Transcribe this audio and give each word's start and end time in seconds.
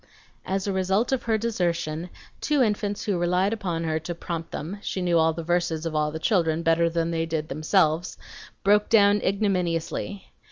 As 0.47 0.65
a 0.65 0.73
result 0.73 1.11
of 1.11 1.21
her 1.21 1.37
desertion, 1.37 2.09
two 2.41 2.63
infants 2.63 3.03
who 3.03 3.19
relied 3.19 3.53
upon 3.53 3.83
her 3.83 3.99
to 3.99 4.15
prompt 4.15 4.49
them 4.49 4.79
(she 4.81 4.99
knew 4.99 5.17
the 5.35 5.43
verses 5.43 5.85
of 5.85 5.93
all 5.93 6.09
the 6.09 6.17
children 6.17 6.63
better 6.63 6.89
than 6.89 7.11
they 7.11 7.27
did 7.27 7.49
themselves) 7.49 8.17
broke 8.63 8.89
down 8.89 9.21
ignominiously. 9.21 10.31